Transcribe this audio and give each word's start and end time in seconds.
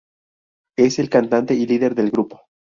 Es 0.79 0.97
el 0.97 1.11
cantante 1.11 1.53
y 1.53 1.67
líder 1.67 1.93
del 1.93 2.09
grupo. 2.09 2.45